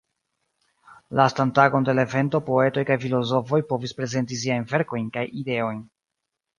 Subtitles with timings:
[1.19, 5.83] Lastan tagon de la evento poetoj kaj filozofoj povis prezenti siajn verkojn kaj ideojn.